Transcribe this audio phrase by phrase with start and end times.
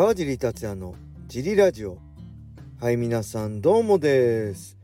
[0.00, 0.94] 川尻達也の
[1.28, 1.98] ジリラジオ。
[2.80, 4.78] はい皆さんどうもです、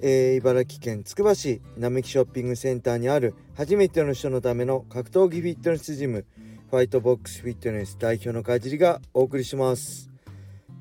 [0.00, 6.24] えー茨城県つくば市並木ショッピングセンターにある初めての人のための格闘技フィットネスジム
[6.70, 10.08] ファイトボックスフィットネス代表の川尻がお送りします。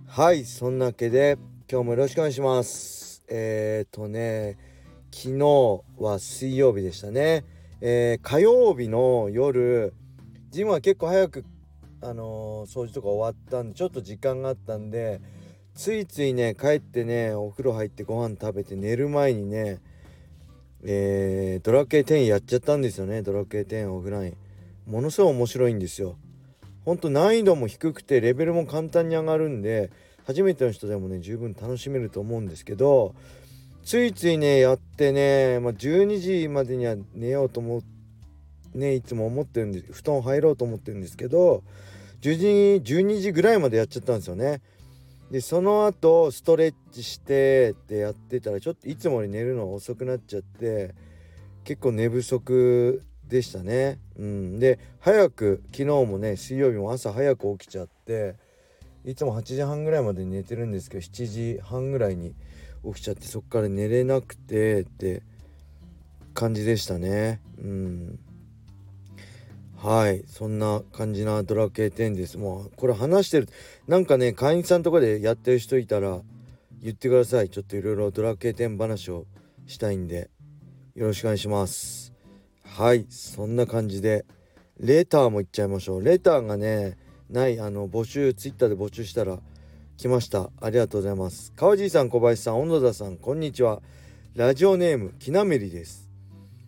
[0.07, 3.23] はいそんなわけで今日もよろしくお願いします。
[3.27, 4.55] えーとね
[5.09, 7.43] 昨日は水曜日でしたね、
[7.81, 9.95] えー火曜日の夜
[10.51, 11.43] ジムは結構早く
[12.03, 15.21] あのー掃除とか終わったんでちょっと時間があったんで
[15.75, 19.79] ついついね帰ってねお風呂入ってご飯食べて寝る前にね
[20.83, 24.37] えードラクエ10やっちゃったんですよねドラクエ10オフライン。
[24.85, 26.17] ものすごい面白いんですよ。
[26.85, 29.89] ほんと難易度も低くてレベルも簡単に上がるんで
[30.25, 33.15] 初めての人でもね十分楽しめると思うんですけど
[33.83, 37.81] ついついねやってね、まあ、12時までには寝ようと思
[38.75, 41.63] うねいつも思ってるんで布団入ろうと思ってるんですけど
[42.23, 44.61] 10時12時ぐらいまでやっちゃったんですよね。
[45.29, 50.95] でその後ストレッチしてってやってたらちょっといつもより寝るの遅くなっちゃって
[51.65, 53.99] 結構寝不足でしたね。
[54.17, 54.59] うん。
[54.59, 58.35] で早く昨日もね水曜日も朝早く起きちゃって
[59.03, 62.33] いつも8時半ぐらいまで寝てるんですけど7時半ぐらいに
[62.85, 65.23] 起きちゃってそっから寝れなくてって
[66.33, 67.41] 感じでしたね。
[67.61, 68.19] うん。
[69.83, 70.23] はい。
[70.27, 72.37] そんな感じなドラクエ10です。
[72.37, 73.49] もうこれ話してる。
[73.85, 76.21] なんかね会員さんとかでやってる人いたら
[76.81, 77.49] 言ってください。
[77.49, 79.25] ちょっといろいろドラクエ10話を
[79.67, 80.29] したいんで。
[80.95, 82.13] よろしくお願いします。
[82.63, 83.05] はい。
[83.09, 84.25] そんな感じで
[84.79, 86.01] レターもいっちゃいましょう。
[86.01, 86.97] レターがね
[87.29, 89.39] ないあの募集ツイッターで募集したら
[89.97, 90.49] 来ました。
[90.61, 91.51] ありがとうございます。
[91.57, 93.81] 川尻さん小林さん小野田さんこんにちは。
[94.33, 96.09] ラジオネームきなめりです、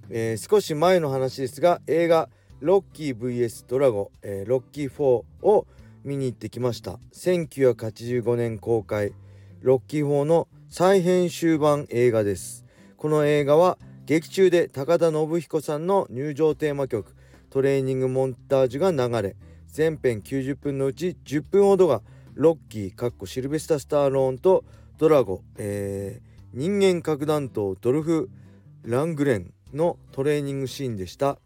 [0.09, 2.29] えー少し前の話ですが映画
[2.61, 5.67] ロッキー VS ドラゴン、えーロッキー4を
[6.03, 6.99] 見に行ってきました。
[7.13, 9.13] 1985年公開
[9.61, 12.65] ロッキー4の再編集版映画です。
[12.97, 17.15] この映画は劇中で高田信彦さんの入場テーマ曲
[17.49, 19.35] トレーニングモンタージュが流れ
[19.67, 22.01] 全編90分のうち10分ほどが
[22.33, 24.63] ロッキーかっこシルベスタ・スターローンと
[24.97, 28.29] ドラゴ、えー人間核弾頭ドルフ・
[28.83, 31.37] ラングレンのトレーニングシーンでした。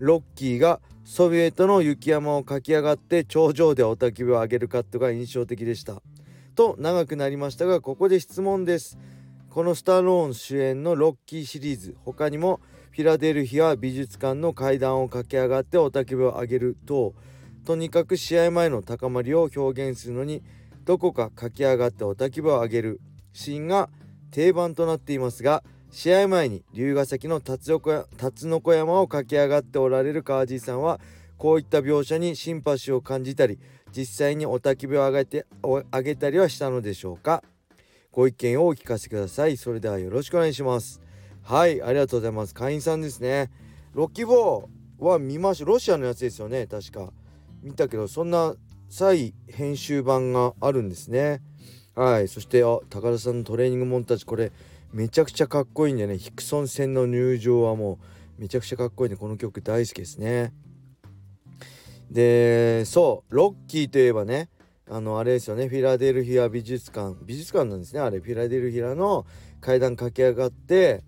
[0.00, 6.02] ロッキーがソビエトの雪山を駆け上がって頂上で雄たけびを上げるカットが印象的でした。
[6.54, 8.98] と長くなりましたがここで質問です。
[9.50, 12.60] このスタローン主演のロッキーシリーズ他にも
[12.92, 17.14] フィラデルフィア美術館の階段を駆け上がって雄たけびを上げる等
[17.66, 20.42] とにかく試合前の高まりを表現するのに
[20.84, 23.00] どこか駆け上がって雄たけびを上げる
[23.32, 23.90] シーンが
[24.30, 27.72] 定番となっていますが試合前に龍ヶ崎の辰
[28.46, 31.00] の子山を駆け上がっておられる川地さんは
[31.36, 33.58] こういった描写にシンパシーを感じたり
[33.92, 37.42] 実際に雄たけびを上げてお上げたりはしたのでしょうか。
[38.12, 39.56] ご意見をお聞かせください。
[39.56, 41.00] それではよろしくお願いします。
[41.42, 42.54] はいありがとうございます。
[42.54, 43.50] 会員さんですね。
[43.94, 46.66] ロッキーボーは見ましたロシアのやつですよね。
[46.66, 47.12] 確か。
[47.62, 48.54] 見たけどそんな
[48.88, 51.40] 再編集版があるんですね。
[51.96, 54.52] はいそしてあ高田さんのトレーニングモンタージュこれ
[54.92, 56.18] めちゃくちゃかっこいいんでね。
[56.18, 58.00] ヒクソン戦の入場はも
[58.38, 60.52] うめちゃくちゃかっこいいんでこの曲大好きですね。
[62.10, 64.48] でそうロッキーといえばね
[64.88, 65.68] あのあれですよね。
[65.68, 67.16] フィラデルフィア美術館。
[67.24, 68.18] 美術館なんですねあれ。
[68.18, 69.26] フィラデルフィアの
[69.60, 71.04] 階段駆け上がって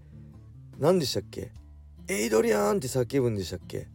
[0.78, 1.50] 何でしたっけ？
[2.08, 3.88] エイドリアンって叫ぶんでしたっけ？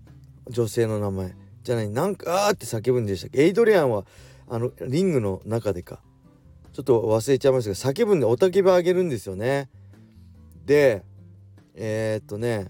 [0.50, 1.36] 女性の名前。
[1.64, 1.90] じゃない。
[1.90, 3.44] なんかあーって叫ぶんでしたっけ？
[3.44, 4.04] エイドリアンは
[4.50, 6.02] あのリングの中でか。
[6.74, 9.70] ちょっと忘れちゃいましたけど叫ぶんで雄たけびあげるんですよね。
[10.68, 11.04] で
[11.74, 12.68] えー、っとね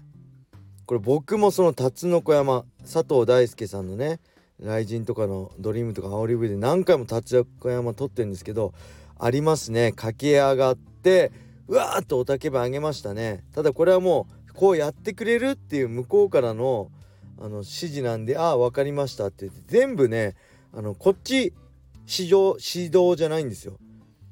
[0.86, 4.20] これ僕もその辰の子山佐藤大輔さんのね
[4.60, 8.72] 雷神とかのドリームとか煽り V で何回も辰の子山撮ってるんですけど
[9.18, 9.90] ありますね。
[9.92, 11.32] 駆け上がって
[11.66, 13.44] うわーっと雄たけびあげましたね。
[13.52, 16.90] ただこれはもうこうやってくれるっていう向こうからの
[17.40, 20.36] あの指示なんで「ああ分かりました」って言って全部ね
[20.72, 21.52] あのこっち
[22.06, 23.74] 指導指導じゃないんですよ。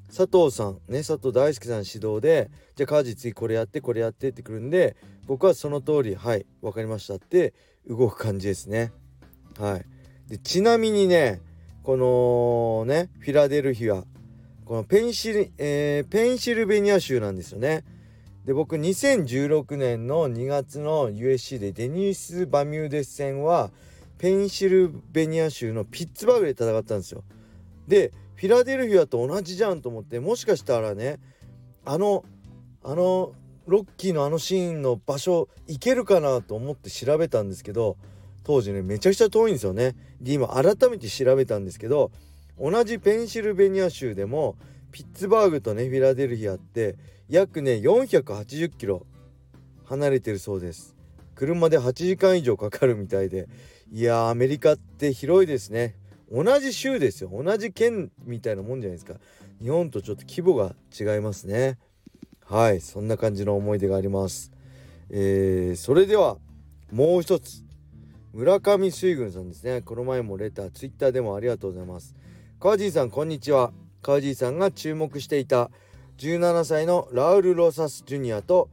[0.08, 7.54] 佐藤さんね佐藤大輔さん指導でじゃあ川地次これやってこれやってってくるんで僕はその通りはい分かりましたって
[7.88, 8.92] 動く感じですね。
[9.58, 9.84] はい。
[10.28, 11.40] でちなみにね
[11.82, 14.04] このねフィラデルフィア
[14.64, 17.84] このペンシル、えーペンシルベニア州なんですよね。
[18.44, 23.70] で僕2016年の2月の USC でデニス・バミューデス戦は
[24.18, 27.24] ペンシルベニア州のピッツバーグで戦ったんですよ。
[27.88, 31.18] でフィラデルフィアと同じじゃんと思ってもしかしたらね
[31.84, 32.24] あの
[32.84, 33.32] あの
[33.66, 37.96] ロッキーのあのシーンの場所行けるかなと思って調べたんですけど
[38.44, 39.96] 当時ねめちゃくちゃ遠いんですよね。
[40.20, 42.12] で今改めて調べたんですけど
[42.60, 44.56] 同じペンシルベニア州でも
[44.92, 46.96] ピッツバーグとねフィラデルフィアって
[47.28, 49.04] 約ね480キロ
[49.84, 50.94] 離れてるそうです。
[51.34, 53.48] 車で8時間以上かかるみたいで。
[53.92, 55.94] いやアメリカって広いですね。
[56.30, 57.30] 同じ州ですよ。
[57.32, 59.14] 同じ県みたいなもんじゃないですか。
[59.62, 61.78] 日本とちょっと規模が違いますね。
[62.44, 62.80] はい。
[62.80, 64.52] そんな感じの思い出があります。
[65.10, 66.36] えー、それでは
[66.90, 67.64] もう一つ。
[68.32, 69.82] 村上水軍さんですね。
[69.82, 72.14] この前もレターツイッターでもありがとうございます。
[72.60, 73.72] 川尻さんこんにちは。
[74.02, 75.70] 川尻さんが注目していた
[76.18, 78.68] 17歳のラウル・ロサス・ジュニアと、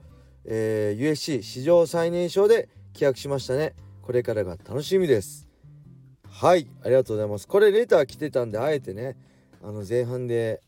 [0.45, 3.73] えー、USC 史上最年少で契約しましたね。
[4.01, 5.52] これからが楽しみです。
[6.35, 7.47] はいありがとうございます。
[7.47, 9.15] これレター来てたんであえてね
[9.61, 10.61] あの前半で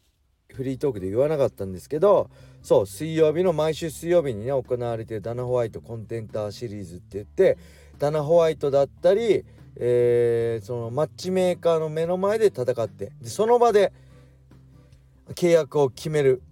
[0.53, 2.29] フリートークで言わなかったんですけど
[2.61, 7.57] そう水曜日の毎週水曜日にね行われてるダナ・ホワイトコンテンターシリーズって言って
[7.97, 9.43] ダナ・ホワイトだったり、
[9.75, 13.91] えー、そのマッチメーカーの目の前で戦ってでその場で
[15.33, 16.43] 契約を決める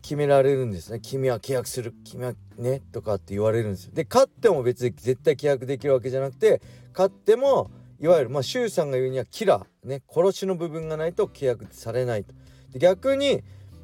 [0.00, 0.98] 決められるんですね。
[0.98, 3.92] 君は契約する君はねとかって言われるんですよ。
[3.92, 7.70] で勝っても別に絶対契約できるわけじゃなくて勝っても
[8.02, 12.34] いわゆるまあ周さんが言うにはキラーね殺しの部分がないと契約されないと。
[12.72, 13.42] で逆に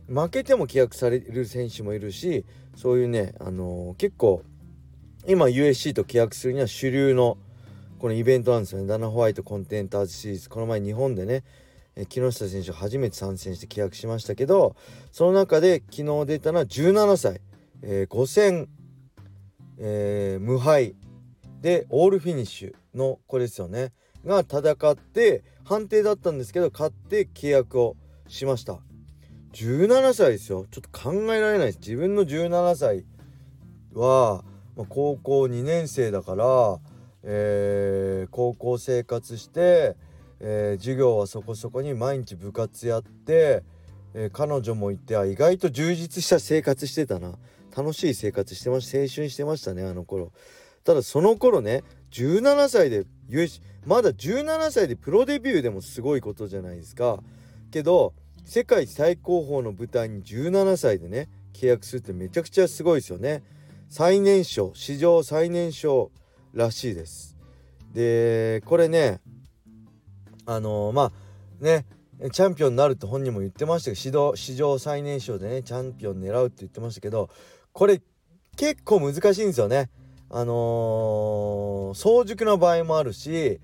[0.08, 2.44] 負けても契約される選手もいるし
[2.76, 4.42] そういうね、あのー、結構
[5.26, 7.38] 今 USC と契約するには主流の
[8.00, 8.86] このイベントなんですよね。
[8.86, 10.48] ダナ・ホワイトコンテンターズシリーズ。
[10.48, 11.44] この前日本でね
[12.08, 14.74] 木下選手初めて参戦して契約しましたけど
[15.12, 17.40] その中で昨日出たのは17歳、
[17.82, 18.68] えー、5戦、
[19.78, 20.96] えー、無敗。
[21.60, 23.92] でオールフィニッシュの子ですよね。
[24.24, 27.96] が戦って判定だったんですけど勝って契約を
[28.28, 28.78] しました。
[29.52, 30.66] 17歳ですよ。
[30.70, 31.78] ちょっと考えられないです。
[31.80, 33.04] 自分の17歳
[33.94, 34.44] は、
[34.76, 36.78] まあ、高校2年生だから、
[37.22, 39.96] えー、高校生活して、
[40.40, 43.64] えー、授業はそこそこに毎日部活やって、
[44.14, 47.38] えー、彼女もいてあ意外と充実した生活してたな。
[47.76, 48.98] 楽しい生活してました。
[48.98, 50.32] 青春してましたねあの頃。
[50.84, 51.82] ただその頃ね
[52.12, 53.04] 17歳で
[53.86, 57.22] まだ17歳でプロデビューでもすごいことじゃないですか。
[57.70, 58.14] けど
[58.44, 63.42] 世界最高峰の舞台に17歳でね契約するってめちゃくちゃすごいですよね。
[63.88, 66.10] 最年少史上最年少
[66.54, 67.36] らしいです。
[67.92, 69.20] でこれね
[70.46, 71.12] あのー、ま
[71.60, 71.84] あね
[72.32, 77.30] チャンピオンになるって本人も言ってましたけど史上最年少でねチャンピオン狙うって言ってましたけど
[77.72, 78.00] これ
[78.56, 79.90] 結構難しいんですよね。
[80.30, 83.60] あのー、早熟な場合もあるし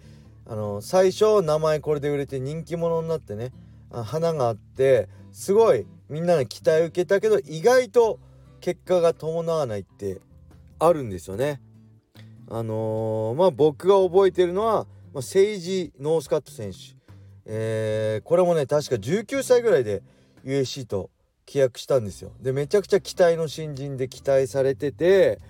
[0.46, 3.52] あのー、最初名前これで売れて人気者になってね
[3.90, 8.18] 花があってすごいみんなの期待を受けたけど意外と
[8.60, 10.20] 結果が伴わないって
[10.78, 11.60] あるんですよね。
[12.48, 16.78] あのー、まあ僕が覚えてるのは、まあ、セイジ・ノースカット選手、
[17.46, 20.02] えー、これもね確か19歳ぐらいで
[20.44, 21.10] USC と
[21.46, 22.32] 契約したんですよ。
[22.40, 25.40] でめちゃくちゃ期待の新人で期待されてて、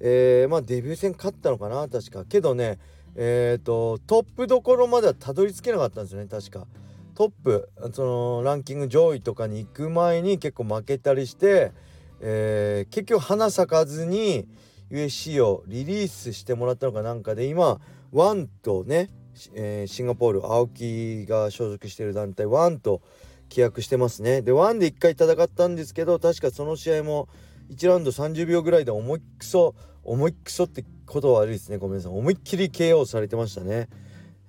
[0.00, 2.24] えー、まあデビュー戦勝ったのかな確か。
[2.24, 2.78] けどね
[3.14, 6.66] え、ー、とトップどころまではたどり着けなかったんですよね確か。
[7.14, 11.72] トップそのランキング上位とかに行く前に結構負けたりして、
[12.20, 14.48] えー、結局花咲かずに
[14.90, 17.78] USC をリリースしてもらったのかなんかで今
[18.12, 19.10] ONE とね、
[19.54, 23.02] えー、シンガポール青木が所属している団体 ONE と
[23.50, 27.28] 契約してますねで ONE で1回戦ったんですけど確かその試合も
[27.70, 31.76] 1ラウンド30秒ぐらいで思いっくそ思いっくそってことは悪いですね。
[31.78, 32.12] ごめんなさい。
[32.12, 33.88] 思いっきり KO されてましたね。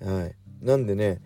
[0.01, 0.35] はい。
[0.65, 1.21] なんでね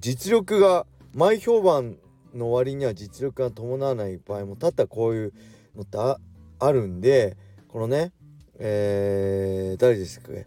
[0.00, 1.96] 実力が前評判
[2.34, 5.32] の割には実力が伴わない場合も多々こういう
[5.74, 7.36] のってあるんで
[7.68, 8.12] このね
[8.58, 10.32] えー、誰ですか？
[10.32, 10.46] ね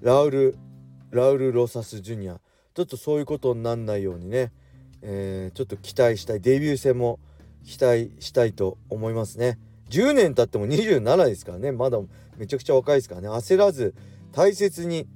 [0.00, 0.56] ラウル
[1.10, 2.40] ラウル・ロサス・ジュニア。
[2.74, 4.52] ちょっとそういうことになんないようにね、
[5.00, 6.40] えー、ちょっと期待したい。
[6.40, 7.20] デビュー戦も
[7.64, 9.58] 期待したいと思いますね。
[9.94, 11.70] 10年経っても27ですからね。
[11.70, 12.00] まだ
[12.36, 13.28] めちゃくちゃ若いですからね。
[13.28, 13.94] 焦らず
[14.32, 15.06] 大切に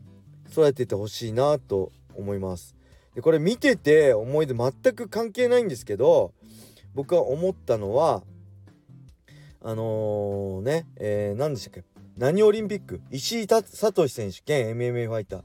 [0.48, 2.76] 育ててほしいなと思います。
[3.16, 6.32] でこれ見てて思い出全く関係ないんですけど
[6.94, 8.22] 僕は思ったのは
[9.60, 11.84] あのー、ね、えー、何でしたっけ？
[12.16, 13.00] 何オリンピック。
[13.10, 15.42] 石井聡選手兼 MMA ファイター、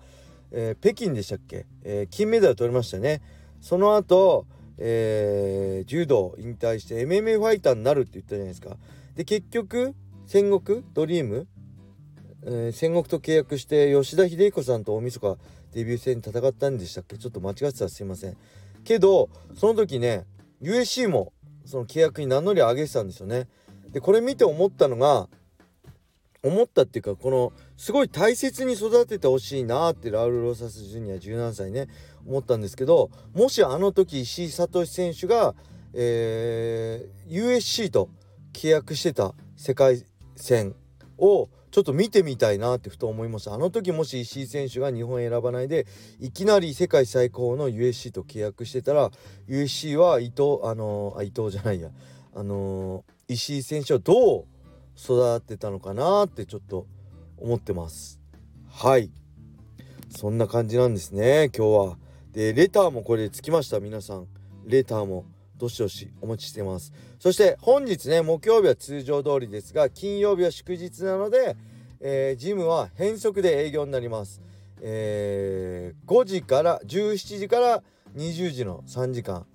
[0.52, 3.24] えー、北京でしたっけ、えー、金メダル取りましたね。
[3.62, 4.46] その後、
[4.78, 8.78] えー、柔道引退して MMA ファイターになるって言ったじゃないですか。
[9.16, 9.94] で結局
[10.26, 11.48] 戦国ドリーム、
[12.44, 15.38] えー、戦国と契約して吉田秀彦さんと大晦日
[15.74, 17.18] デビュー戦に戦ったんでしたっけ？
[17.18, 18.38] ちょっと間違ってたらすいません。
[18.84, 20.26] けどその時ね
[20.62, 21.34] USC も
[21.66, 23.48] その契約に名乗り上げてたんですよね。
[23.92, 25.30] でこれ見て思ったのが
[26.42, 31.88] 思ったっていうかこのすごい大切に育ててほしいなってラウル・ロサス・ジュニア17歳ね
[32.28, 35.56] 思ったんですけどもしあの時石井聡選手が、
[35.94, 38.10] えー、USC と
[38.54, 40.06] 契約してた世界
[40.36, 40.76] 戦
[41.18, 43.54] をちょっと見てみたいなってふと思いました。
[43.56, 45.88] あの時もし石井選手が日本選ばないで
[46.20, 49.10] いきなり世界最高の USC と契約してたら
[49.48, 51.90] USC は伊藤あのあ伊藤じゃないや。
[52.36, 54.46] あの石井選手をどう
[54.96, 56.86] 育ってたのかなってちょっと
[57.38, 58.20] 思ってます。
[58.70, 59.10] はい。
[60.16, 61.98] そんな感じなんですね今日は。
[62.32, 64.28] でレターもこれでつきました皆さん。
[64.66, 65.26] レターも。
[65.58, 66.94] どしどしお待ちしてます。
[67.20, 71.56] そして本日ね木曜日は通常通りですが金曜日は祝日なので、
[72.00, 74.42] えー、ジムは変則で営業になります。
[74.82, 77.84] えー、5時から17時から
[78.16, 79.46] 20時の3時間。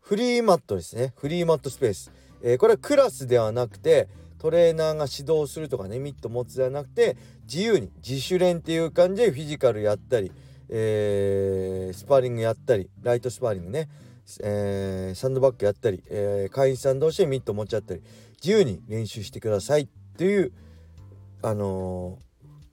[0.00, 1.14] フリーマットですね。
[1.16, 2.12] フリーマットスペース、
[2.42, 10.30] えー、これはクラスではなくてトレーナーが指導するとかねミット持つではなくて自由に自主練っていう感じでフィジカルやったり、
[10.68, 13.88] えー、スパーリングやったりライトスパーリングね。
[14.42, 18.02] えー、サンドバッグやったり、えー、会員さん同士でミット持ち合ったり
[18.42, 20.52] 自由に練習してくださいっていう
[21.42, 22.18] あの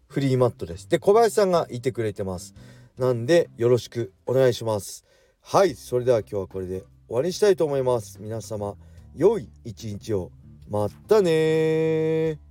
[0.09, 0.87] ー、フリーマットです。
[0.89, 2.55] で小林さんがいてくれてます。
[2.97, 5.05] なんでよろしくお願いします。
[5.41, 8.17] はいそれでは今日はこれで終わりにしたいと思います。
[8.21, 8.75] 皆様
[9.15, 10.31] 良い一日を。
[10.69, 12.50] またね